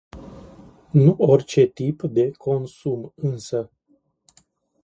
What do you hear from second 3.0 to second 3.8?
însă.